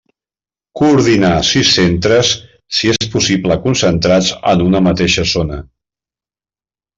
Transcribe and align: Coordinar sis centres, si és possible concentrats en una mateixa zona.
Coordinar 0.79 1.33
sis 1.49 1.73
centres, 1.79 2.31
si 2.77 2.91
és 2.93 3.11
possible 3.17 3.59
concentrats 3.67 4.31
en 4.55 4.65
una 4.69 4.83
mateixa 4.89 5.27
zona. 5.35 5.61